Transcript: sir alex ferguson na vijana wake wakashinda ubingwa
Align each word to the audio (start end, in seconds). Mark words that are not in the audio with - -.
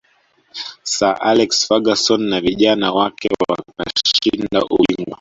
sir 0.93 1.13
alex 1.31 1.51
ferguson 1.67 2.21
na 2.29 2.39
vijana 2.41 2.91
wake 2.93 3.29
wakashinda 3.49 4.61
ubingwa 4.69 5.05